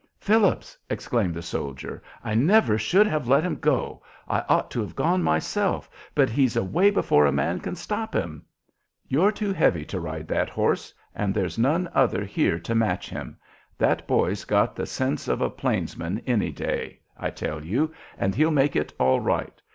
[0.17, 4.01] "Phillips," exclaimed the soldier, "I never should have let him go.
[4.27, 8.43] I ought to have gone myself; but he's away before a man can stop him."
[9.07, 13.37] "You're too heavy to ride that horse, and there's none other here to match him.
[13.77, 18.49] That boy's got the sense of a plainsman any day, I tell you, and he'll
[18.49, 19.61] make it all right.